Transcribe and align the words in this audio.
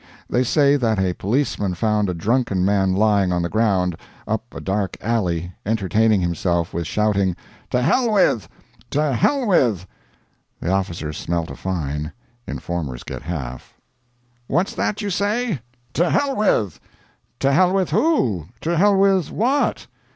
They 0.27 0.43
say 0.43 0.77
that 0.77 0.97
a 0.97 1.13
policeman 1.13 1.75
found 1.75 2.09
a 2.09 2.15
drunken 2.15 2.65
man 2.65 2.95
lying 2.95 3.31
on 3.31 3.43
the 3.43 3.49
ground, 3.49 3.95
up 4.27 4.45
a 4.51 4.59
dark 4.59 4.97
alley, 4.99 5.51
entertaining 5.63 6.21
himself 6.21 6.73
with 6.73 6.87
shouting, 6.87 7.35
"To 7.69 7.83
hell 7.83 8.11
with!" 8.11 8.49
"To 8.89 9.13
hell 9.13 9.45
with!" 9.45 9.85
The 10.59 10.71
officer 10.71 11.13
smelt 11.13 11.51
a 11.51 11.55
fine 11.55 12.13
informers 12.47 13.03
get 13.03 13.21
half. 13.21 13.75
"What's 14.47 14.73
that 14.73 15.03
you 15.03 15.11
say?" 15.11 15.59
"To 15.93 16.09
hell 16.09 16.35
with!" 16.35 16.79
"To 17.41 17.51
hell 17.51 17.71
with 17.71 17.91
who? 17.91 18.47
To 18.61 18.77
hell 18.77 18.97
with 18.97 19.29
what?" 19.29 19.85